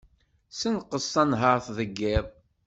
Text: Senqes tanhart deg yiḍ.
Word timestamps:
Senqes 0.59 1.05
tanhart 1.13 1.67
deg 1.77 1.91
yiḍ. 1.99 2.25